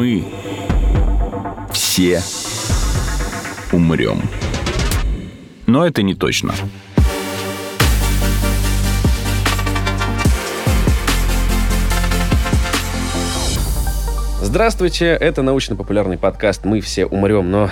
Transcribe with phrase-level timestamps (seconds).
[0.00, 0.24] Мы
[1.74, 2.22] все
[3.70, 4.22] умрем.
[5.66, 6.54] Но это не точно.
[14.40, 17.68] Здравствуйте, это научно-популярный подкаст «Мы все умрем», но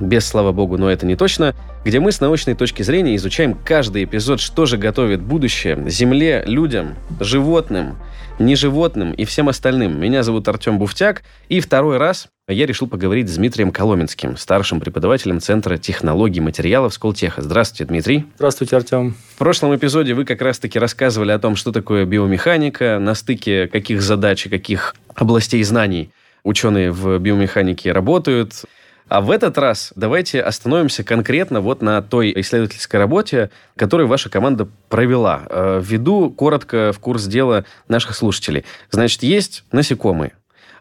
[0.00, 1.54] без, слава богу, но это не точно,
[1.84, 6.96] где мы с научной точки зрения изучаем каждый эпизод, что же готовит будущее Земле, людям,
[7.20, 7.96] животным,
[8.38, 10.00] неживотным и всем остальным.
[10.00, 15.40] Меня зовут Артем Буфтяк, и второй раз я решил поговорить с Дмитрием Коломенским, старшим преподавателем
[15.40, 17.40] Центра технологий материалов Сколтеха.
[17.40, 18.26] Здравствуйте, Дмитрий.
[18.36, 19.14] Здравствуйте, Артем.
[19.34, 24.02] В прошлом эпизоде вы как раз-таки рассказывали о том, что такое биомеханика, на стыке каких
[24.02, 26.10] задач и каких областей знаний
[26.42, 28.64] ученые в биомеханике работают.
[29.08, 34.68] А в этот раз давайте остановимся конкретно вот на той исследовательской работе, которую ваша команда
[34.88, 35.42] провела.
[35.48, 38.64] Э, введу коротко в курс дела наших слушателей.
[38.90, 40.32] Значит, есть насекомые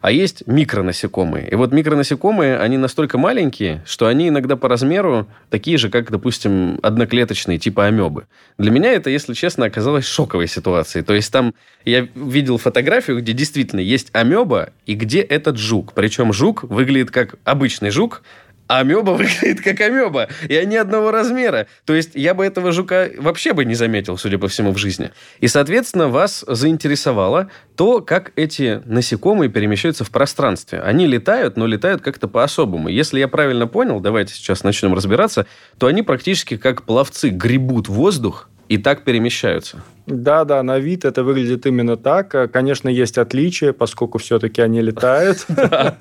[0.02, 1.48] а есть микронасекомые.
[1.50, 6.80] И вот микронасекомые, они настолько маленькие, что они иногда по размеру такие же, как, допустим,
[6.82, 8.26] одноклеточные, типа амебы.
[8.58, 11.04] Для меня это, если честно, оказалось шоковой ситуацией.
[11.04, 11.54] То есть там
[11.86, 15.94] я видел фотографию, где действительно есть амеба, и где этот жук.
[15.94, 18.24] Причем жук выглядит как обычный жук,
[18.80, 21.68] амеба выглядит как амеба, и они одного размера.
[21.86, 25.12] То есть я бы этого жука вообще бы не заметил, судя по всему, в жизни.
[25.40, 30.80] И, соответственно, вас заинтересовало то, как эти насекомые перемещаются в пространстве.
[30.80, 32.90] Они летают, но летают как-то по-особому.
[32.90, 35.48] Если я правильно понял, давайте сейчас начнем разбираться,
[35.78, 39.84] то они практически как пловцы гребут воздух, и так перемещаются.
[40.08, 42.52] Да, да, на вид это выглядит именно так.
[42.54, 45.46] Конечно, есть отличия, поскольку все-таки они летают.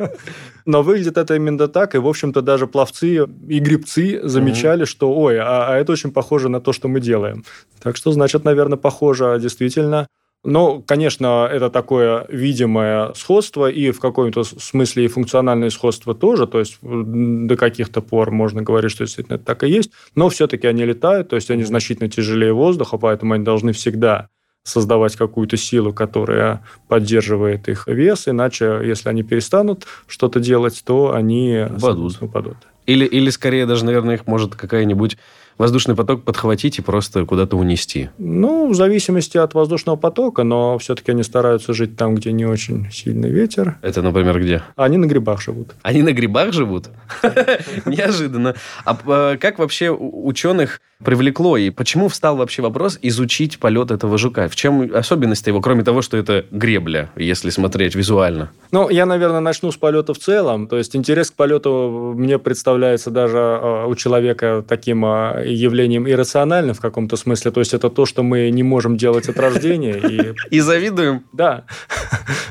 [0.66, 1.96] Но выглядит это именно так.
[1.96, 6.48] И, в общем-то, даже пловцы и грибцы замечали, что, ой, а, а это очень похоже
[6.48, 7.44] на то, что мы делаем.
[7.82, 10.06] Так что, значит, наверное, похоже действительно.
[10.42, 16.60] Но, конечно, это такое видимое сходство, и в каком-то смысле и функциональное сходство тоже, то
[16.60, 20.84] есть до каких-то пор можно говорить, что действительно это так и есть, но все-таки они
[20.84, 24.28] летают, то есть они значительно тяжелее воздуха, поэтому они должны всегда
[24.62, 31.67] создавать какую-то силу, которая поддерживает их вес, иначе, если они перестанут что-то делать, то они
[31.77, 32.22] упадут.
[32.22, 32.57] упадут.
[32.86, 35.18] Или, или скорее даже, наверное, их может какая-нибудь
[35.58, 38.11] воздушный поток подхватить и просто куда-то унести?
[38.18, 42.90] Ну, в зависимости от воздушного потока, но все-таки они стараются жить там, где не очень
[42.90, 43.78] сильный ветер.
[43.83, 44.62] Это, например, где?
[44.77, 45.74] Они на грибах живут.
[45.83, 46.89] Они на грибах живут?
[47.86, 48.55] Неожиданно.
[48.84, 54.48] А как вообще ученых привлекло и почему встал вообще вопрос изучить полет этого жука?
[54.48, 58.50] В чем особенность его, кроме того, что это гребля, если смотреть визуально?
[58.72, 60.68] Ну, я, наверное, начну с полета в целом.
[60.68, 66.74] То есть интерес к полету мне представляется даже а, у человека таким а, явлением иррациональным
[66.74, 67.50] в каком-то смысле.
[67.50, 70.34] То есть это то, что мы не можем делать от рождения.
[70.50, 71.24] И, завидуем.
[71.33, 71.64] Да.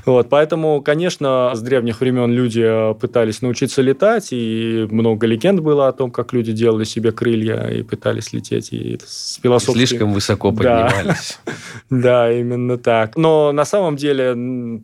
[0.05, 2.65] Вот, поэтому, конечно, с древних времен люди
[2.99, 7.83] пытались научиться летать, и много легенд было о том, как люди делали себе крылья и
[7.83, 8.73] пытались лететь.
[8.73, 9.85] И с философской...
[9.85, 11.39] Слишком высоко поднимались.
[11.89, 13.17] Да, именно так.
[13.17, 14.35] Но на самом деле,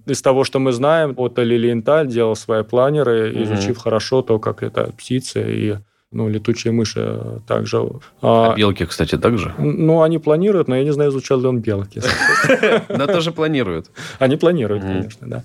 [0.05, 4.91] из того, что мы знаем, вот Лилиенталь делал свои планеры, изучив хорошо то, как это
[4.97, 5.75] птицы и
[6.11, 7.77] ну, летучие мыши также.
[8.21, 9.53] А, а белки, кстати, также?
[9.57, 12.01] Ну, они планируют, но я не знаю, изучал ли он белки.
[12.89, 13.91] Но тоже планируют.
[14.19, 15.43] Они планируют, конечно, да.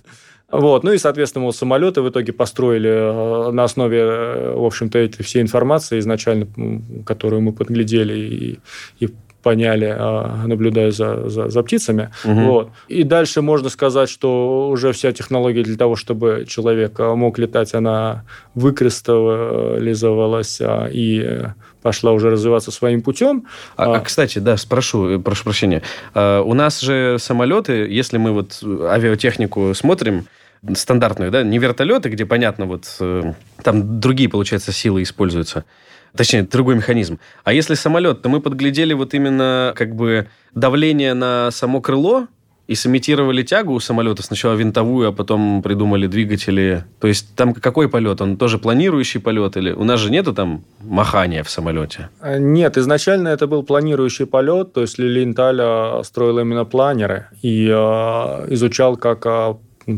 [0.51, 0.85] Вот.
[0.85, 5.23] Ну и, соответственно, вот самолеты в итоге построили э, на основе, э, в общем-то, этой
[5.23, 6.47] всей информации изначально,
[7.05, 8.59] которую мы подглядели и,
[8.99, 9.09] и
[9.43, 12.11] поняли, а, наблюдая за, за, за птицами.
[12.25, 12.41] Угу.
[12.41, 12.71] Вот.
[12.89, 17.75] И дальше можно сказать, что уже вся технология для того, чтобы человек а, мог летать,
[17.75, 18.25] она
[18.55, 21.43] выкристаллизовалась а, и
[21.83, 23.47] пошла уже развиваться своим путем.
[23.77, 25.83] А, а кстати, да, спрошу, прошу прощения.
[26.15, 30.27] У нас же самолеты, если мы вот авиатехнику смотрим,
[30.75, 33.33] стандартную, да, не вертолеты, где, понятно, вот э,
[33.63, 35.65] там другие, получается, силы используются.
[36.17, 37.19] Точнее, другой механизм.
[37.45, 42.27] А если самолет, то мы подглядели вот именно как бы давление на само крыло,
[42.71, 46.85] и сымитировали тягу у самолета, сначала винтовую, а потом придумали двигатели.
[47.01, 48.21] То есть там какой полет?
[48.21, 49.57] Он тоже планирующий полет?
[49.57, 52.11] Или у нас же нету там махания в самолете?
[52.21, 57.75] А, нет, изначально это был планирующий полет, то есть Лилинталь строил именно планеры и э,
[58.55, 59.27] изучал, как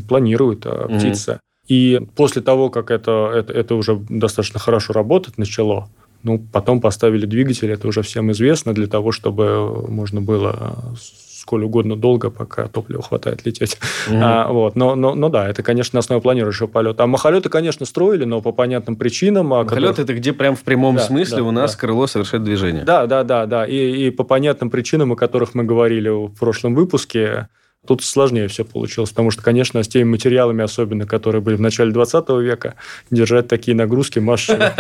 [0.09, 1.33] планирует птица.
[1.33, 1.39] Mm-hmm.
[1.69, 5.89] И после того, как это, это, это уже достаточно хорошо работать начало,
[6.23, 10.95] ну, потом поставили двигатель, это уже всем известно, для того, чтобы можно было
[11.43, 13.77] сколь угодно долго, пока топлива хватает лететь.
[14.09, 14.21] Mm-hmm.
[14.23, 14.77] А, вот.
[14.77, 17.03] но, но, но да, это, конечно, основа планирующего полета.
[17.03, 19.47] А махолеты, конечно, строили, но по понятным причинам.
[19.47, 19.99] Махолет которых...
[19.99, 21.79] это где прям в прямом да, смысле да, у нас да.
[21.79, 22.85] крыло совершает движение.
[22.85, 23.67] Да, да, да, да.
[23.67, 27.49] И, и по понятным причинам, о которых мы говорили в прошлом выпуске,
[27.85, 31.91] Тут сложнее все получилось, потому что, конечно, с теми материалами, особенно, которые были в начале
[31.91, 32.77] 20 века,
[33.11, 34.71] держать такие нагрузки машины.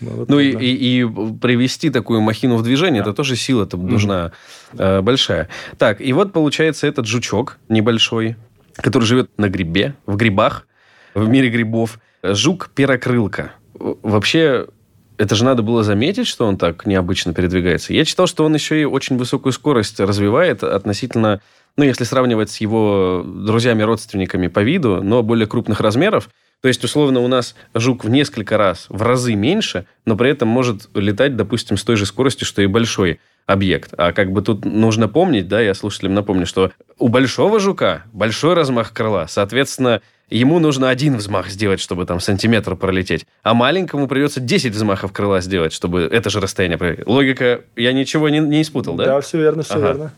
[0.00, 1.04] Ну и
[1.40, 4.32] привести такую махину в движение, это тоже сила нужна
[4.76, 5.48] э, большая.
[5.78, 8.34] Так, и вот получается этот жучок небольшой,
[8.74, 10.66] который живет на грибе, в грибах,
[11.14, 12.00] в мире грибов.
[12.24, 13.52] Жук-перокрылка.
[13.74, 14.66] Вообще,
[15.16, 17.92] это же надо было заметить, что он так необычно передвигается.
[17.92, 21.40] Я читал, что он еще и очень высокую скорость развивает относительно,
[21.76, 26.28] ну, если сравнивать с его друзьями-родственниками по виду, но более крупных размеров.
[26.60, 30.48] То есть, условно, у нас жук в несколько раз, в разы меньше, но при этом
[30.48, 33.92] может летать, допустим, с той же скоростью, что и большой объект.
[33.98, 38.54] А как бы тут нужно помнить, да, я слушателям напомню, что у большого жука большой
[38.54, 40.00] размах крыла, соответственно,
[40.30, 45.40] ему нужно один взмах сделать, чтобы там сантиметр пролететь, а маленькому придется 10 взмахов крыла
[45.40, 47.06] сделать, чтобы это же расстояние пролететь.
[47.06, 49.04] Логика, я ничего не, не испутал, да?
[49.04, 49.86] Да, все верно, все ага.
[49.86, 50.12] верно.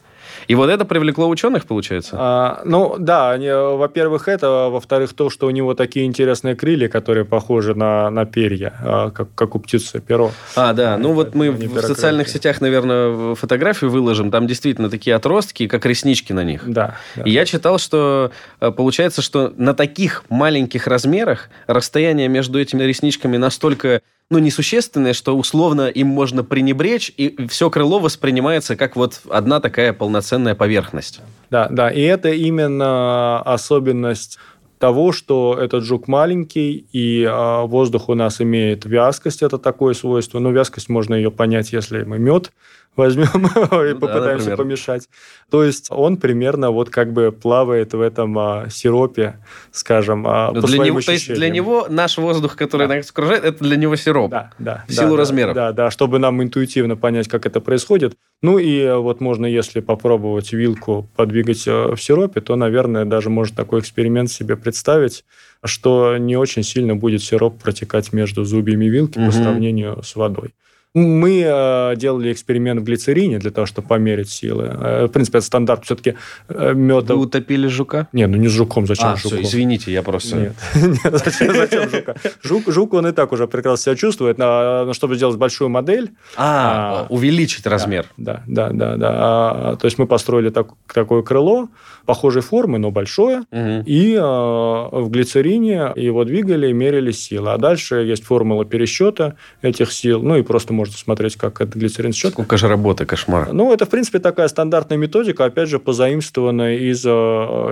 [0.49, 2.17] И вот это привлекло ученых, получается?
[2.19, 7.25] А, ну, да, они, во-первых, это, во-вторых, то, что у него такие интересные крылья, которые
[7.25, 10.31] похожи на, на перья, а, как, как у птицы перо.
[10.55, 15.67] А, да, ну вот мы в социальных сетях, наверное, фотографию выложим, там действительно такие отростки,
[15.67, 16.63] как реснички на них.
[16.67, 16.97] Да.
[17.17, 17.23] да.
[17.23, 23.37] И я читал, что э, получается, что на таких маленьких размерах расстояние между этими ресничками
[23.37, 29.61] настолько ну, несущественное, что условно им можно пренебречь, и все крыло воспринимается как вот одна
[29.61, 31.21] такая полноценная поверхность.
[31.51, 34.39] Да, да, и это именно особенность
[34.79, 40.39] того, что этот жук маленький, и э, воздух у нас имеет вязкость, это такое свойство.
[40.39, 42.53] Но вязкость можно ее понять, если мы мед
[42.97, 45.09] возьмем и ну, попытаемся да, помешать.
[45.51, 49.39] То есть он примерно вот как бы плавает в этом а, сиропе,
[49.71, 52.97] скажем, а, по для него, То есть для него наш воздух, который да.
[52.97, 54.31] нас окружает, это для него сироп.
[54.31, 54.85] Да, да.
[54.89, 55.55] В силу да, размеров.
[55.55, 58.17] Да, да, чтобы нам интуитивно понять, как это происходит.
[58.43, 63.57] Ну и вот можно, если попробовать вилку подвигать э, в сиропе, то, наверное, даже можно
[63.57, 65.25] такой эксперимент себе представить,
[65.65, 69.27] что не очень сильно будет сироп протекать между зубьями вилки угу.
[69.27, 70.55] по сравнению с водой.
[70.97, 74.65] Мы э, делали эксперимент в глицерине для того, чтобы померить силы.
[74.65, 76.15] Э, в принципе, это стандарт все-таки
[76.49, 77.15] э, меда.
[77.15, 78.09] Вы утопили жука?
[78.15, 79.41] Не, ну не с жуком, зачем а, жуком?
[79.41, 80.37] Все, извините, я просто...
[80.37, 82.17] Нет, Нет зачем, зачем жука?
[82.43, 86.13] Жук, жук, он и так уже прекрасно себя чувствует, но, но чтобы сделать большую модель...
[86.35, 88.07] А, а увеличить размер.
[88.17, 88.97] Да, да, да.
[88.97, 91.69] да, а, то есть мы построили так, такое крыло,
[92.07, 93.83] похожей формы, но большое, угу.
[93.85, 97.53] и а, в глицерине его двигали, мерили силы.
[97.53, 101.77] А дальше есть формула пересчета этих сил, ну и просто можно можно смотреть, как этот
[101.77, 102.33] глицерин счет.
[102.33, 103.53] Сколько же работы, кошмар.
[103.53, 107.09] Ну, это, в принципе, такая стандартная методика, опять же, позаимствованная из, э,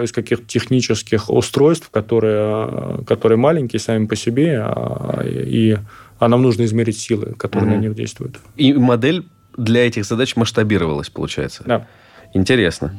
[0.05, 5.76] из каких-то технических устройств, которые, которые маленькие сами по себе, а, и
[6.19, 7.76] а нам нужно измерить силы, которые угу.
[7.76, 8.37] на них действуют.
[8.56, 9.26] И модель
[9.56, 11.62] для этих задач масштабировалась, получается?
[11.67, 11.87] Да.
[12.32, 12.93] Интересно.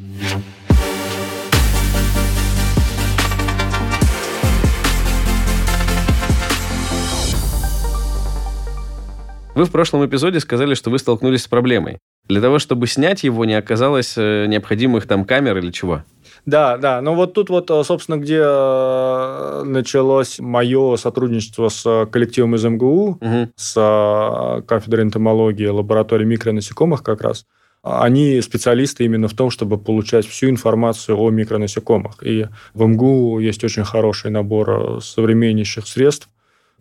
[9.56, 12.00] Вы в прошлом эпизоде сказали, что вы столкнулись с проблемой.
[12.28, 16.04] Для того, чтобы снять его, не оказалось э, необходимых там камер или чего?
[16.46, 17.02] Да, да.
[17.02, 23.18] Ну вот тут вот, э, собственно, где э, началось мое сотрудничество с коллективом из МГУ,
[23.22, 23.50] угу.
[23.56, 27.46] с кафедрой энтомологии, лабораторией микронасекомых как раз.
[27.82, 32.16] Они специалисты именно в том, чтобы получать всю информацию о микронасекомых.
[32.24, 36.28] И в МГУ есть очень хороший набор современнейших средств,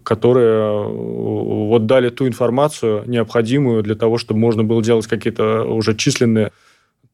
[0.05, 0.87] которые э,
[1.69, 6.53] вот дали ту информацию необходимую для того, чтобы можно было делать какие-то уже численные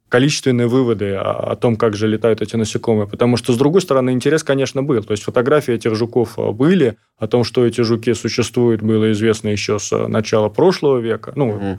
[0.09, 3.07] количественные выводы о, том, как же летают эти насекомые.
[3.07, 5.05] Потому что, с другой стороны, интерес, конечно, был.
[5.05, 9.49] То есть фотографии этих жуков э, были, о том, что эти жуки существуют, было известно
[9.49, 11.33] еще с начала прошлого века.
[11.37, 11.79] Ну, mm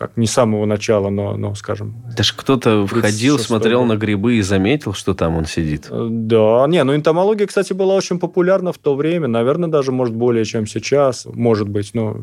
[0.00, 1.94] как не с самого начала, но, но скажем...
[2.16, 5.88] Даже кто-то входил, смотрел на грибы и заметил, что там он сидит.
[5.90, 10.14] Э, да, не, ну энтомология, кстати, была очень популярна в то время, наверное, даже, может,
[10.14, 12.16] более, чем сейчас, может быть, но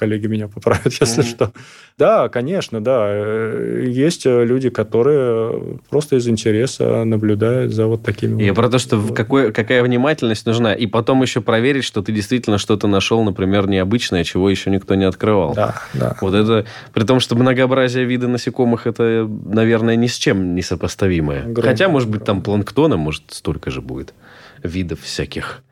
[0.00, 1.28] коллеги меня поправят, если mm-hmm.
[1.28, 1.52] что.
[1.98, 3.06] Да, конечно, да.
[3.06, 8.42] Э, есть э, люди, которые просто из интереса наблюдают за вот такими...
[8.42, 9.14] Я вот про то, что вот.
[9.14, 10.72] какой, какая внимательность нужна.
[10.72, 15.04] И потом еще проверить, что ты действительно что-то нашел, например, необычное, чего еще никто не
[15.04, 15.54] открывал.
[15.54, 16.16] Да, да.
[16.22, 16.64] Вот это...
[16.94, 21.42] При том, что многообразие вида насекомых, это, наверное, ни с чем не сопоставимое.
[21.42, 24.14] Громко, Хотя, может быть, там планктона, может, столько же будет
[24.62, 25.62] видов всяких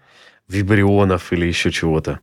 [0.48, 2.20] вибрионов или еще чего-то.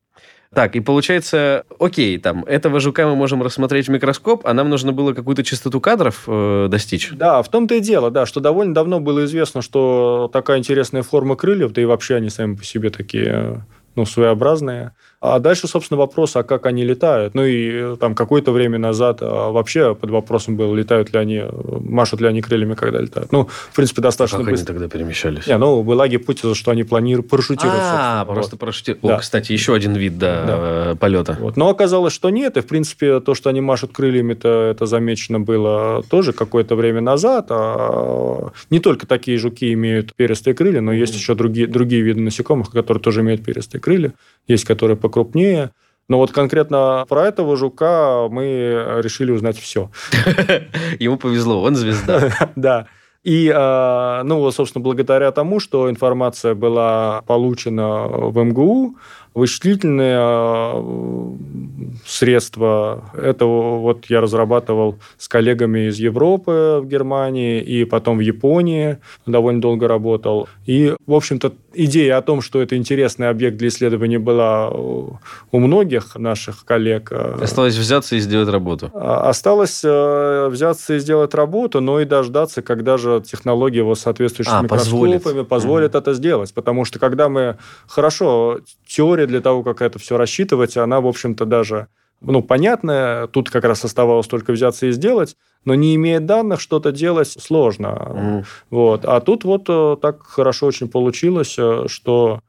[0.56, 4.94] Так, и получается, окей, там, этого жука мы можем рассмотреть в микроскоп, а нам нужно
[4.94, 7.12] было какую-то частоту кадров э, достичь.
[7.12, 11.36] Да, в том-то и дело, да, что довольно давно было известно, что такая интересная форма
[11.36, 14.94] крыльев, да и вообще они сами по себе такие, ну, своеобразные,
[15.34, 17.34] А дальше, собственно, вопрос, а как они летают.
[17.34, 21.44] Ну и э, там какое-то время назад а, вообще под вопросом был, летают ли они,
[21.82, 23.32] машут ли они крыльями, когда летают.
[23.32, 24.74] Ну, в принципе, достаточно как быстро.
[24.74, 25.48] они тогда перемещались?
[25.48, 27.80] Не, ну, была гипотеза, что они планируют парашютировать.
[27.82, 28.60] А, просто Вот.
[28.60, 29.02] парашютировать.
[29.04, 29.16] Да.
[29.16, 30.92] О, кстати, еще один вид, да, Да.
[30.92, 31.38] э, полета.
[31.40, 31.58] Вот.
[31.58, 32.58] Но оказалось, что нет.
[32.58, 37.02] И, в принципе, то, что они машут крыльями, это, это замечено было тоже какое-то время
[37.02, 37.48] назад.
[37.50, 42.72] А не только такие жуки имеют перистые крылья, но есть еще другие, другие виды насекомых,
[42.72, 44.14] которые тоже имеют перистые крылья.
[44.48, 45.72] Есть, которые покрупнее.
[46.08, 49.90] Но вот конкретно про этого жука мы решили узнать все.
[51.00, 52.32] Ему повезло, он звезда.
[52.56, 52.88] Да.
[53.24, 58.98] И, э, ну, собственно, благодаря тому, что информация была получена в МГУ,
[59.36, 68.18] вычислительные э, средства, это вот я разрабатывал с коллегами из Европы в Германии и потом
[68.18, 70.48] в Японии, довольно долго работал.
[70.66, 75.20] И, в общем-то, идея о том, что это интересный объект для исследования была у
[75.52, 77.10] многих наших коллег.
[77.12, 78.90] э, Осталось взяться и сделать работу.
[78.94, 84.62] а, Осталось взяться и сделать работу, но и дождаться, когда же технология вот соответствующими А,
[84.64, 85.48] микроскопами позволит.
[85.48, 86.54] позволит, это сделать.
[86.54, 87.58] Потому что когда мы...
[87.88, 91.88] Хорошо, теория для того, как это все рассчитывать, она, в общем-то, даже
[92.22, 93.28] ну, понятная.
[93.28, 95.36] Тут как раз оставалось только взяться и сделать.
[95.64, 98.12] Но не имея данных, что-то делать сложно.
[98.14, 98.46] Мгм.
[98.70, 99.06] Вот.
[99.06, 102.42] А тут вот э, так хорошо очень получилось, э, что,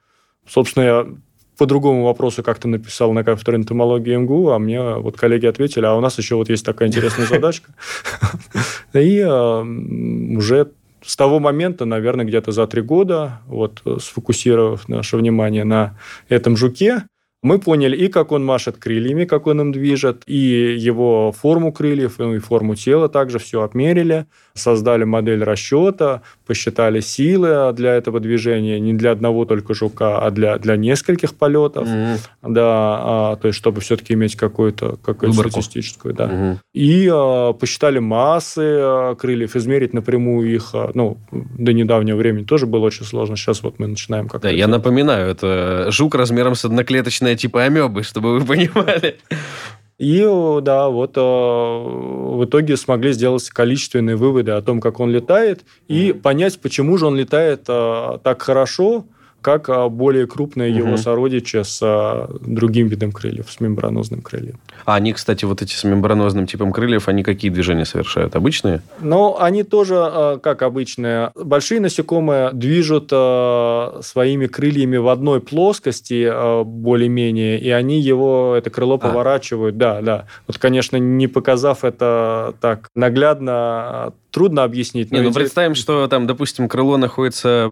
[0.47, 1.07] собственно, я
[1.57, 5.95] по другому вопросу как-то написал на кафедре энтомологии МГУ, а мне вот коллеги ответили, а
[5.95, 7.73] у нас еще вот есть такая интересная задачка.
[8.93, 9.63] И э,
[10.37, 10.71] уже
[11.07, 15.99] с того момента, наверное, где-то за три года, вот э, сфокусировав наше внимание на
[16.29, 17.05] этом жуке,
[17.43, 22.19] мы поняли и как он машет крыльями, как он им движет, и его форму крыльев,
[22.19, 28.79] ну, и форму тела также все обмерили, создали модель расчета, посчитали силы для этого движения
[28.79, 31.89] не для одного только жука, а для, для нескольких полетов.
[31.89, 32.19] Мгм.
[32.43, 36.27] Да, а, то есть чтобы все-таки иметь какую-то какую статистическую, да.
[36.27, 36.61] Мгм.
[36.73, 42.67] И а, посчитали массы а, крыльев, измерить напрямую их, а, ну, до недавнего времени тоже
[42.67, 43.37] было очень сложно.
[43.37, 44.49] Сейчас вот мы начинаем как-то...
[44.49, 49.17] Да, я напоминаю, это жук размером с одноклеточное типа амебы, чтобы вы понимали.
[49.99, 50.21] И,
[50.63, 56.13] да, вот э, в итоге смогли сделать количественные выводы о том, как он летает, и
[56.13, 59.07] понять, почему же он летает э, так хорошо,
[59.43, 60.97] как э, более крупные его Мгм.
[60.99, 64.59] сородичи с э, другим видом крыльев, с мембранозным крыльем.
[64.85, 68.35] А они, кстати, вот эти с мембранозным типом крыльев, они какие движения совершают?
[68.35, 68.83] Обычные?
[69.01, 73.11] Но они тоже, э, как обычные, большие насекомые движут
[74.05, 76.29] своими крыльями в одной плоскости
[76.65, 78.99] более-менее, и они его, это крыло А.
[78.99, 79.77] поворачивают.
[79.77, 80.27] Да, да.
[80.47, 85.11] Вот, конечно, не показав это так наглядно, трудно объяснить.
[85.13, 87.71] Не, ну иде- представим, что там, допустим, крыло находится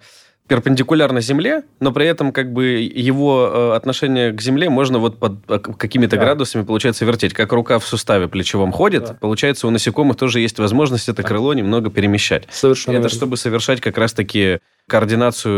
[0.49, 5.39] перпендикулярно Земле, но при этом как бы его э, отношение к Земле можно вот под
[5.49, 6.23] э, какими-то Да.
[6.23, 7.33] градусами, получается, вертеть.
[7.33, 9.15] Как рука в суставе плечевом ходит, Да.
[9.15, 12.47] получается, у насекомых тоже есть возможность это крыло немного перемещать.
[12.51, 13.17] Совершенно это верно.
[13.17, 15.55] чтобы совершать как раз-таки координацию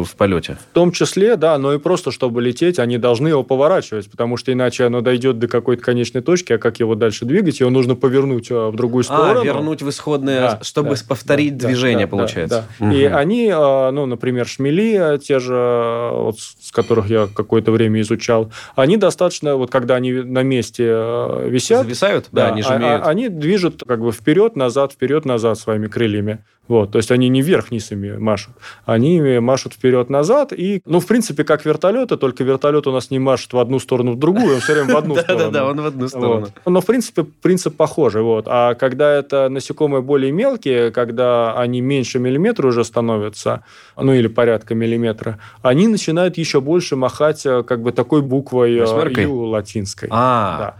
[0.00, 0.56] в, в полете.
[0.70, 4.52] В том числе, да, но и просто, чтобы лететь, они должны его поворачивать, потому что
[4.52, 8.50] иначе оно дойдет до какой-то конечной точки, а как его дальше двигать, его нужно повернуть
[8.50, 9.40] э, в другую сторону.
[9.40, 12.64] А, вернуть в исходное, Да, чтобы да, повторить да, движение, да, да, получается.
[12.78, 12.92] да.
[12.94, 13.16] И Мгм.
[13.16, 18.52] они, э, ну, например, шмели, э, те же, вот, с которых я какое-то время изучал,
[18.76, 22.28] они достаточно, вот когда они на месте висят, Зависают?
[22.30, 23.02] Да, они же а- умеют.
[23.04, 26.44] а- они движут как бы вперед-назад, вперед-назад своими крыльями.
[26.68, 30.52] Вот, то есть они не вверх-вниз ими машут, они машут вперед-назад.
[30.52, 34.12] И, ну, в принципе, как вертолеты, только вертолет у нас не машет в одну сторону,
[34.12, 35.44] в другую, он все время в одну сторону.
[35.44, 36.48] Да-да-да, он в одну сторону.
[36.66, 38.22] Но, в принципе, принцип похожий.
[38.22, 38.44] Вот.
[38.48, 43.64] А когда это насекомые более мелкие, когда они меньше миллиметра уже становятся,
[43.96, 49.22] ну или порядка миллиметра, они начинают еще больше махать э, как бы такой буквой э?
[49.22, 50.08] «ю» латинской.
[50.12, 50.76] А,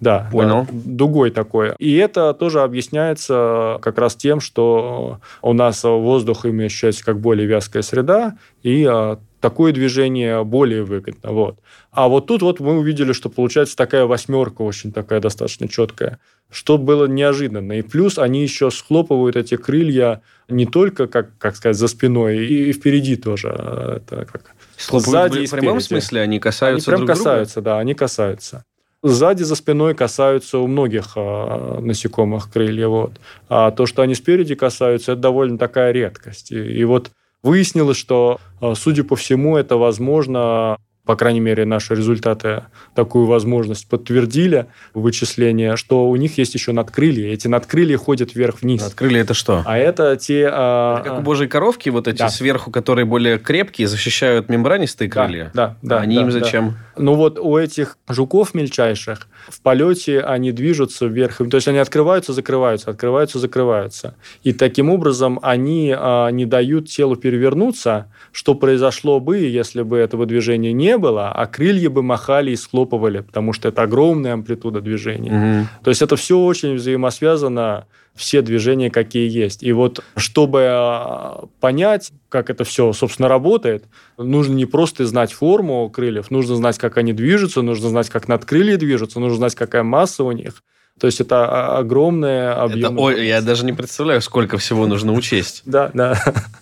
[0.00, 0.28] Да.
[0.30, 0.66] Понял.
[0.70, 1.72] да, дугой такой.
[1.78, 7.82] И это тоже объясняется как раз тем, что у нас воздух ощущается как более вязкая
[7.82, 11.30] среда, и а, такое движение более выгодно.
[11.32, 11.58] Вот.
[11.92, 16.18] А вот тут вот мы увидели, что получается такая восьмерка очень такая достаточно четкая,
[16.50, 17.72] что было неожиданно.
[17.72, 22.70] И плюс они еще схлопывают эти крылья не только, как, как сказать, за спиной, и,
[22.70, 23.48] и впереди тоже.
[23.48, 26.02] Это как схлопывают сзади и в прямом спереди.
[26.02, 26.20] смысле?
[26.20, 27.18] Они они касаются прям друг друга?
[27.18, 28.64] касаются, да, они касаются.
[29.02, 32.88] Сзади за спиной касаются у многих а, насекомых крылья.
[32.88, 33.12] Вот.
[33.48, 36.50] А то, что они спереди касаются, это довольно такая редкость.
[36.50, 37.10] И, и вот
[37.42, 43.88] выяснилось, что, а, судя по всему, это возможно по крайней мере, наши результаты такую возможность
[43.88, 47.32] подтвердили вычисления, что у них есть еще надкрылья.
[47.32, 48.82] Эти надкрылья ходят вверх-вниз.
[48.82, 49.62] Надкрылья это что?
[49.64, 50.48] А это те...
[50.50, 52.28] А, это как у божьей коровки, вот эти да.
[52.28, 55.52] сверху, которые более крепкие, защищают мембранистые крылья?
[55.54, 55.96] Да, да.
[55.96, 56.70] да они да, им зачем?
[56.70, 57.02] Да.
[57.02, 61.36] Ну вот у этих жуков мельчайших в полете они движутся вверх.
[61.36, 64.16] То есть они открываются, закрываются, открываются, закрываются.
[64.42, 70.26] И таким образом они а, не дают телу перевернуться, что произошло бы, если бы этого
[70.26, 75.60] движения не было, а крылья бы махали и схлопывали, потому что это огромная амплитуда движения.
[75.60, 75.68] Угу.
[75.84, 79.62] То есть это все очень взаимосвязано, все движения, какие есть.
[79.62, 83.84] И вот чтобы а, понять, как это все, собственно, работает,
[84.16, 88.76] нужно не просто знать форму крыльев, нужно знать, как они движутся, нужно знать, как надкрылья
[88.76, 90.62] движутся, нужно знать, какая масса у них.
[90.98, 92.94] То есть это огромное объем.
[92.94, 95.62] Это, ой, я даже не представляю, сколько всего нужно учесть.
[95.66, 96.18] Да, да.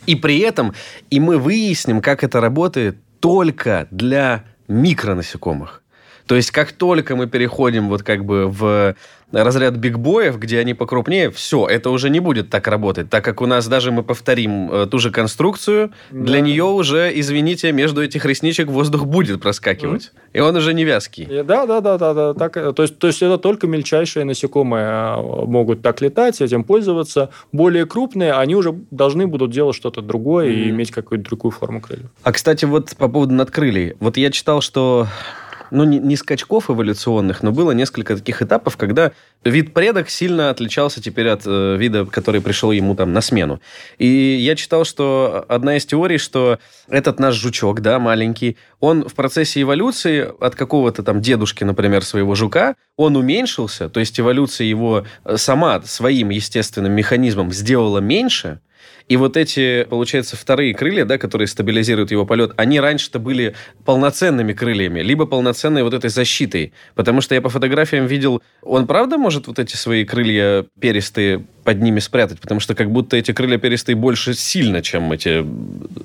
[0.07, 0.75] И при этом,
[1.09, 5.83] и мы выясним, как это работает только для микронасекомых.
[6.27, 8.97] То есть, как только мы переходим вот как бы в
[9.35, 13.47] разряд бигбоев, где они покрупнее, все, это уже не будет так работать, так как у
[13.47, 16.25] нас даже мы повторим э, ту же конструкцию, да.
[16.25, 20.19] для нее уже, извините, между этих ресничек воздух будет проскакивать, mm.
[20.35, 21.27] и он уже не вязкий.
[21.27, 25.17] Да, да, да, да, да, так, то есть, то есть это только мельчайшие насекомые а,
[25.21, 27.31] могут так летать, этим пользоваться.
[27.53, 30.55] Более крупные, они уже должны будут делать что-то другое mm.
[30.55, 32.11] и иметь какую-то другую форму крыльев.
[32.23, 35.09] А кстати, вот по поводу надкрылий, вот я читал, что
[35.71, 39.13] ну, не, не скачков эволюционных, но было несколько таких этапов, когда
[39.45, 43.61] вид предок сильно отличался теперь от э, вида, который пришел ему там на смену.
[43.99, 49.15] И я читал, что одна из теорий, что этот наш жучок, да, маленький, он в
[49.15, 55.05] процессе эволюции от какого-то там дедушки, например, своего жука, он уменьшился, то есть эволюция его
[55.25, 58.61] э, сама своим естественным механизмом сделала меньше,
[59.09, 64.55] и вот эти, получается, вторые крылья, да, которые стабилизируют его полет, они раньше-то были полноценными
[64.55, 66.73] крыльями, либо полноценной вот этой защитой.
[66.95, 71.81] Потому что я по фотографиям видел, он правда может вот эти свои крылья перистые под
[71.81, 72.41] ними спрятать?
[72.41, 75.45] Потому что как будто эти крылья перистые больше сильно, чем эти,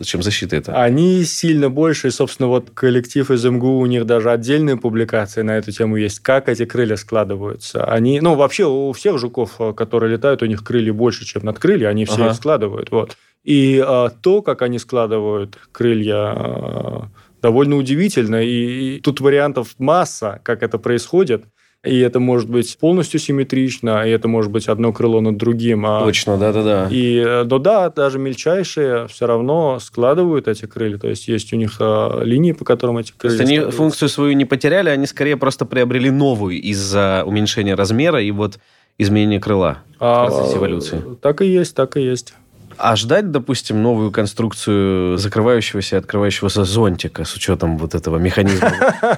[0.03, 0.81] чем защита это.
[0.81, 5.57] Они сильно больше, и, собственно, вот коллектив из МГУ, у них даже отдельные публикации на
[5.57, 7.83] эту тему есть, как эти крылья складываются.
[7.83, 11.89] Они, ну, вообще у всех жуков, которые летают, у них крылья больше, чем над крылья,
[11.89, 12.27] они все ага.
[12.29, 12.91] их складывают.
[12.91, 13.17] Вот.
[13.43, 17.09] И а, то, как они складывают крылья, а,
[17.41, 18.43] довольно удивительно.
[18.43, 21.45] И, и тут вариантов масса, как это происходит.
[21.85, 25.85] И это может быть полностью симметрично, и это может быть одно крыло над другим.
[25.85, 26.03] А...
[26.03, 26.89] Точно, да-да-да.
[26.91, 30.97] И, э, но да, даже мельчайшие все равно складывают эти крылья.
[30.97, 34.09] То есть есть у них а, линии, по которым эти крылья То есть они функцию
[34.09, 38.59] свою не потеряли, они скорее просто приобрели новую из-за уменьшения размера и вот
[38.97, 41.01] изменения крыла а, в процессе эволюции.
[41.21, 42.33] Так и есть, так и есть.
[42.81, 48.71] А ждать, допустим, новую конструкцию закрывающегося и открывающегося зонтика с учетом вот этого механизма?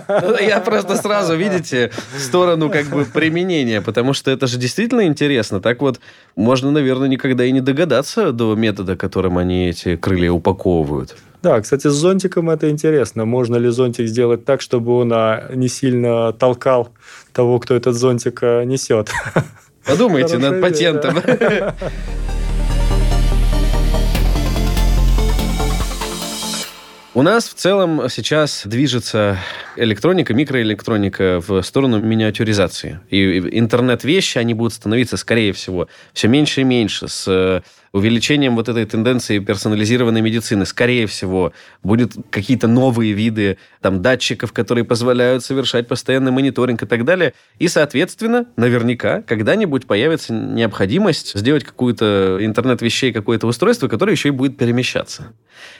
[0.09, 5.59] Ну, я просто сразу, видите, сторону как бы применения, потому что это же действительно интересно.
[5.59, 5.99] Так вот,
[6.35, 11.15] можно, наверное, никогда и не догадаться до метода, которым они эти крылья упаковывают.
[11.43, 13.25] Да, кстати, с зонтиком это интересно.
[13.25, 16.89] Можно ли зонтик сделать так, чтобы он а, не сильно толкал
[17.31, 19.11] того, кто этот зонтик а, несет?
[19.85, 21.17] Подумайте над патентом.
[27.13, 29.37] У нас в целом сейчас движется
[29.75, 33.01] электроника, микроэлектроника в сторону миниатюризации.
[33.09, 38.85] И интернет-вещи, они будут становиться, скорее всего, все меньше и меньше с увеличением вот этой
[38.85, 46.31] тенденции персонализированной медицины, скорее всего, будут какие-то новые виды там, датчиков, которые позволяют совершать постоянный
[46.31, 47.33] мониторинг и так далее.
[47.59, 54.57] И, соответственно, наверняка когда-нибудь появится необходимость сделать какую-то интернет-вещей, какое-то устройство, которое еще и будет
[54.57, 55.33] перемещаться.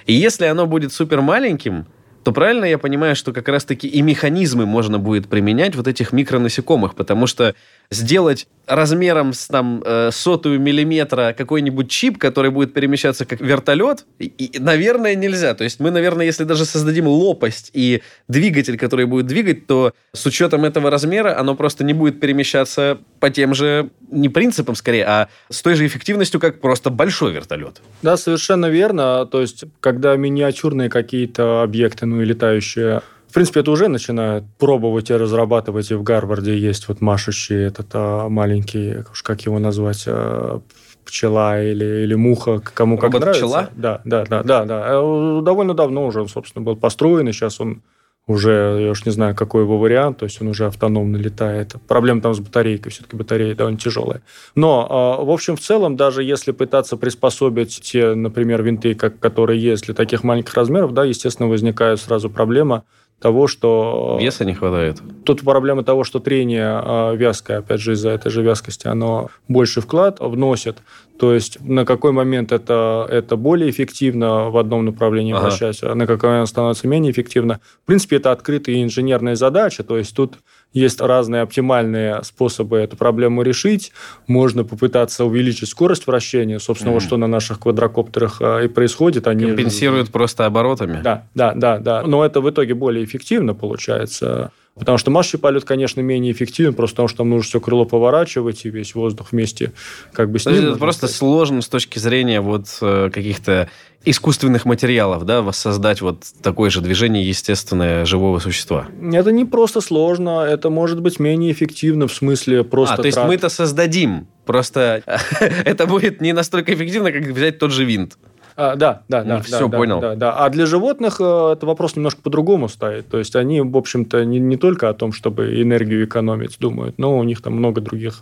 [0.06, 1.86] И если оно будет супер маленьким,
[2.24, 6.96] то правильно я понимаю, что как раз-таки и механизмы можно будет применять вот этих микронасекомых,
[6.96, 7.56] потому что
[7.90, 14.58] сделать размером с там э, сотую миллиметра какой-нибудь чип, который будет перемещаться как вертолет, и,
[14.60, 15.54] наверное, нельзя.
[15.56, 20.26] То есть мы, наверное, если даже создадим лопасть и двигатель, который будет двигать, то с
[20.26, 25.28] учетом этого размера оно просто не будет перемещаться по тем же, не принципам скорее, а
[25.50, 27.82] с той же эффективностью, как просто большой вертолет.
[28.02, 29.26] Да, совершенно верно.
[29.26, 35.10] То есть, когда миниатюрные какие-то объекты, ну и летающие в принципе, это уже начинают пробовать
[35.10, 35.90] и разрабатывать.
[35.90, 40.60] И в Гарварде есть вот машущий этот а, маленький, как его назвать, а,
[41.06, 43.46] пчела или, или муха, кому как Робот нравится.
[43.46, 43.70] пчела?
[43.74, 44.86] Да, да, да, да, да.
[44.90, 47.84] Э, довольно давно уже он, собственно, был построен, и сейчас он
[48.28, 51.76] уже, я уж не знаю, какой его вариант, то есть он уже автономно летает.
[51.88, 54.22] Проблема там с батарейкой, все-таки батарея довольно тяжелая.
[54.56, 59.62] Но, а, в общем, в целом, даже если пытаться приспособить те, например, винты, как, которые
[59.62, 62.84] есть для таких маленьких размеров, да, естественно, возникает сразу проблема
[63.22, 64.18] того, что...
[64.20, 65.02] Веса не хватает.
[65.24, 69.80] Тут проблема того, что трение э, вязкое, опять же, из-за этой же вязкости, оно больше
[69.80, 70.78] вклад вносит.
[71.22, 75.44] То есть на какой момент это, это более эффективно в одном направлении ага.
[75.44, 77.60] вращать, а на какой момент становится менее эффективно.
[77.84, 80.40] В принципе, это открытая инженерная задача, то есть тут
[80.74, 83.92] есть разные оптимальные способы эту проблему решить.
[84.26, 86.94] Можно попытаться увеличить скорость вращения, собственно, mm-hmm.
[86.96, 89.28] вот что на наших квадрокоптерах а, и происходит.
[89.28, 91.02] Они компенсируют просто оборотами.
[91.04, 92.02] Да, да, да, да.
[92.02, 94.52] Но это в итоге более эффективно получается.
[94.76, 98.66] Потому что массовый полет, конечно, менее эффективен, просто потому что там нужно все крыло поворачивать
[98.66, 99.74] и весь воздух вместе
[100.14, 100.56] как бы с ним.
[100.56, 103.70] Это просто сложно с точки зрения вот э, каких-то
[104.06, 108.88] искусственных материалов, да, воссоздать вот такое же движение естественное живого существа?
[109.14, 112.96] Это не просто сложно, это может быть менее эффективно в смысле просто...
[112.96, 115.04] А, то есть мы это создадим, просто
[115.40, 118.18] это будет не настолько эффективно, как взять тот же винт.
[118.56, 119.42] А, да, да, да.
[119.42, 120.00] Все да, понял.
[120.00, 120.34] Да, да.
[120.34, 123.08] А для животных э, это вопрос немножко по-другому стоит.
[123.08, 127.18] То есть они, в общем-то, не, не только о том, чтобы энергию экономить думают, но
[127.18, 128.22] у них там много других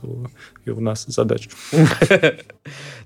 [0.66, 1.50] и у нас задач.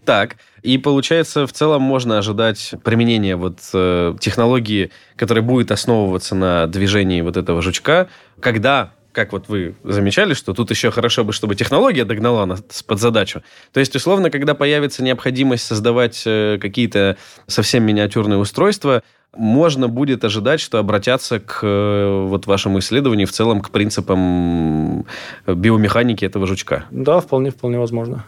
[0.05, 6.67] Так, и получается, в целом можно ожидать применения вот э, технологии, которая будет основываться на
[6.67, 8.09] движении вот этого жучка,
[8.41, 12.99] когда как вот вы замечали, что тут еще хорошо бы, чтобы технология догнала нас под
[12.99, 13.43] задачу.
[13.71, 19.03] То есть, условно, когда появится необходимость создавать э, какие-то совсем миниатюрные устройства,
[19.35, 25.05] можно будет ожидать, что обратятся к э, вот вашему исследованию в целом к принципам
[25.47, 26.85] биомеханики этого жучка.
[26.91, 28.25] Да, вполне, вполне возможно.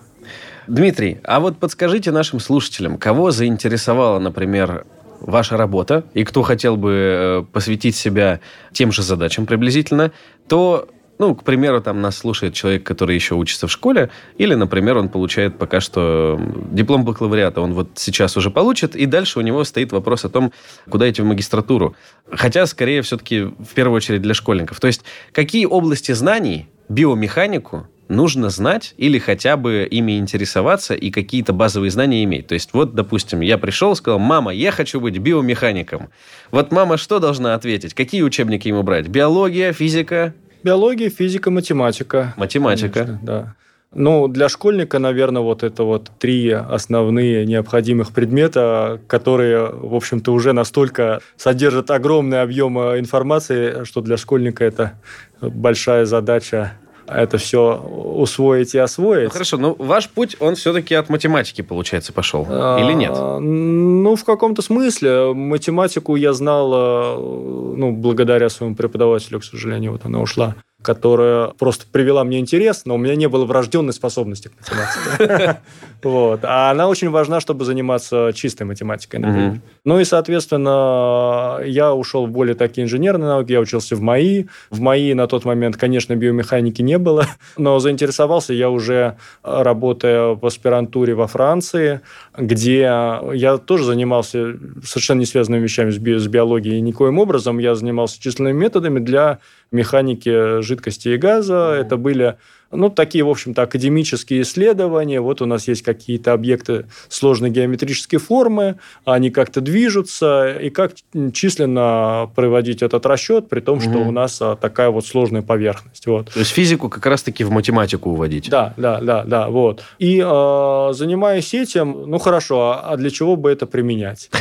[0.68, 4.86] Дмитрий, а вот подскажите нашим слушателям, кого заинтересовала, например,
[5.26, 8.40] ваша работа, и кто хотел бы э, посвятить себя
[8.72, 10.12] тем же задачам приблизительно,
[10.48, 14.98] то ну, к примеру, там нас слушает человек, который еще учится в школе, или, например,
[14.98, 16.40] он получает пока что
[16.72, 20.52] диплом бакалавриата, он вот сейчас уже получит, и дальше у него стоит вопрос о том,
[20.90, 21.96] куда идти в магистратуру.
[22.30, 24.80] Хотя, скорее, все-таки в первую очередь для школьников.
[24.80, 31.54] То есть, какие области знаний биомеханику нужно знать или хотя бы ими интересоваться и какие-то
[31.54, 32.48] базовые знания иметь.
[32.48, 36.10] То есть вот, допустим, я пришел, сказал, мама, я хочу быть биомехаником.
[36.52, 37.94] Вот мама что должна ответить?
[37.94, 39.08] Какие учебники ему брать?
[39.08, 40.34] Биология, физика?
[40.64, 42.34] Биология, физика, математика.
[42.38, 43.00] Математика.
[43.00, 43.56] Конечно, да.
[43.94, 50.52] Ну, для школьника, наверное, вот это вот три основные необходимых предмета, которые, в общем-то, уже
[50.52, 55.00] настолько содержат огромный объем информации, что для школьника это
[55.40, 56.74] большая задача
[57.08, 59.26] это все усвоить и освоить.
[59.26, 63.12] Ну, хорошо, но ваш путь, он все-таки от математики, получается, пошел, а, или нет?
[63.12, 65.34] Ну, в каком-то смысле.
[65.34, 71.86] Математику я знал, э, ну, благодаря своему преподавателю, к сожалению, вот она ушла которая просто
[71.92, 75.60] привела мне интерес, но у меня не было врожденной способности к математике.
[76.04, 76.42] Вот.
[76.44, 79.62] А она очень важна, чтобы заниматься чистой математикой, например.
[79.86, 84.46] Ну и, соответственно, я ушел в более такие инженерные науки, я учился в МАИ.
[84.70, 87.26] В МАИ на тот момент, конечно, биомеханики не было,
[87.58, 92.02] но заинтересовался я уже, работая в аспирантуре во Франции,
[92.38, 97.58] где я тоже занимался совершенно не связанными вещами с, би- с биологией никоим образом.
[97.58, 99.40] Я занимался численными методами для
[99.76, 101.54] механики жидкости и газа.
[101.54, 101.82] Mm-hmm.
[101.82, 102.38] Это были
[102.76, 105.22] ну, такие, в общем-то, академические исследования.
[105.22, 110.94] Вот у нас есть какие-то объекты сложной геометрической формы, они как-то движутся, и как
[111.34, 114.10] численно проводить этот расчет, при том, что угу.
[114.10, 116.06] у нас а, такая вот сложная поверхность.
[116.08, 116.32] Вот.
[116.32, 118.50] То есть физику как раз-таки в математику уводить.
[118.50, 119.84] Да, да, да, да, вот.
[120.00, 124.30] И э, занимаясь этим, ну, хорошо, а, а для чего бы это применять?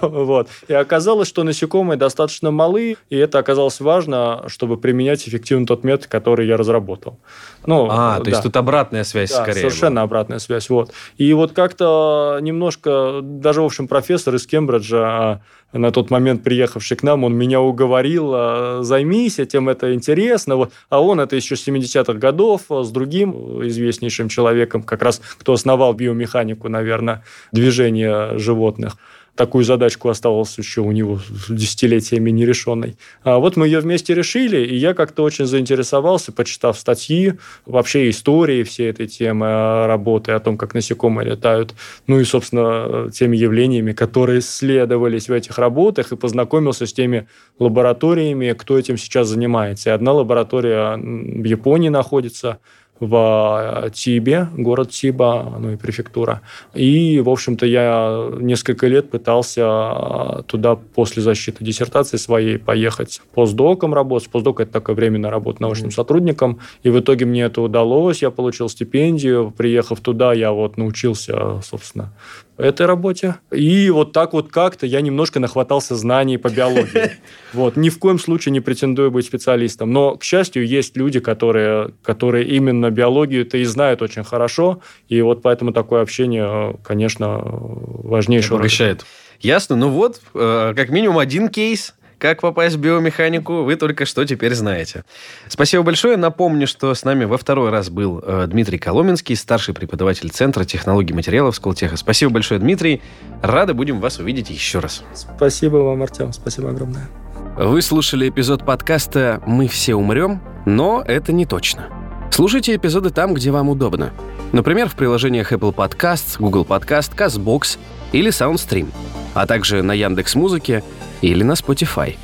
[0.00, 0.48] Вот.
[0.68, 6.06] И оказалось, что насекомые достаточно малы, и это оказалось важно, чтобы применять эффективно тот метод,
[6.06, 7.18] который я разработал.
[7.66, 9.60] Ну, а, то есть тут обратная связь да, скорее.
[9.60, 10.02] совершенно была.
[10.02, 10.70] обратная связь.
[10.70, 10.92] Вот.
[11.16, 15.40] И вот как-то немножко, даже, в общем, профессор из Кембриджа, а,
[15.72, 20.56] на тот момент приехавший к нам, он меня уговорил, а, займись этим, это интересно.
[20.56, 20.72] Вот.
[20.88, 25.92] А он это еще с 70-х годов с другим известнейшим человеком, как раз кто основал
[25.92, 27.22] биомеханику, наверное,
[27.52, 28.96] движения животных
[29.38, 32.96] такую задачку осталось еще у него десятилетиями нерешенной.
[33.22, 38.64] А вот мы ее вместе решили, и я как-то очень заинтересовался, почитав статьи, вообще истории
[38.64, 41.74] всей этой темы а, работы, о том, как насекомые летают,
[42.08, 47.28] ну и, собственно, теми явлениями, которые исследовались в этих работах, и познакомился с теми
[47.60, 49.90] лабораториями, кто этим сейчас занимается.
[49.90, 52.58] И одна лаборатория в Японии находится,
[53.00, 56.40] в э, Тибе, город Тиба, ну и префектура.
[56.74, 63.94] И, в общем-то, я несколько лет пытался э, туда после защиты диссертации своей поехать постдоком
[63.94, 64.28] работать.
[64.30, 65.94] Постдок– это такая временная работа научным mm-hmm.
[65.94, 66.58] сотрудником.
[66.82, 68.22] И в итоге мне это удалось.
[68.22, 69.52] Я получил стипендию.
[69.56, 72.12] Приехав туда, я вот научился, собственно,
[72.58, 73.36] этой работе.
[73.52, 77.12] И вот так вот как-то я немножко нахватался знаний по биологии.
[77.54, 77.76] Вот.
[77.76, 79.90] Ни в коем случае не претендую быть специалистом.
[79.90, 84.82] Но, к счастью, есть люди, которые, которые именно биологию-то и знают очень хорошо.
[85.08, 88.56] И вот поэтому такое общение, конечно, важнейшее.
[88.56, 89.06] Обогащает.
[89.40, 89.76] Ясно.
[89.76, 94.54] Ну вот, э, как минимум один кейс как попасть в биомеханику, вы только что теперь
[94.54, 95.04] знаете.
[95.48, 96.16] Спасибо большое.
[96.16, 101.14] Напомню, что с нами во второй раз был э, Дмитрий Коломенский, старший преподаватель Центра технологий
[101.14, 101.96] материалов Сколтеха.
[101.96, 103.02] Спасибо большое, Дмитрий.
[103.42, 105.04] Рады будем вас увидеть еще раз.
[105.14, 106.32] Спасибо вам, Артем.
[106.32, 107.08] Спасибо огромное.
[107.56, 111.88] Вы слушали эпизод подкаста «Мы все умрем», но это не точно.
[112.30, 114.12] Слушайте эпизоды там, где вам удобно.
[114.52, 117.78] Например, в приложениях Apple Podcasts, Google Podcast, CastBox
[118.12, 118.88] или SoundStream,
[119.34, 120.82] а также на Яндекс Музыке
[121.22, 122.16] или на Spotify.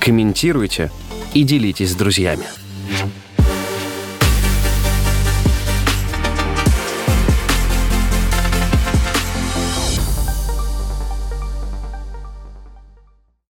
[0.00, 0.90] Комментируйте
[1.34, 2.44] и делитесь с друзьями.